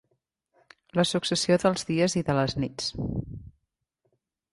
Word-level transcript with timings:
La 0.99 1.03
successió 1.09 1.57
dels 1.63 1.85
dies 1.89 2.15
i 2.21 2.23
de 2.31 2.37
les 2.39 2.57
nits. 2.63 2.89